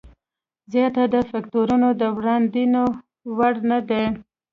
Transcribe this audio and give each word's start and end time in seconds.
زیاتره 0.71 1.05
دغه 1.13 1.29
فکټورونه 1.33 1.87
د 2.01 2.03
وړاندوینې 2.17 2.83
وړ 3.37 3.55
نه 3.69 3.79
دي. 3.89 4.03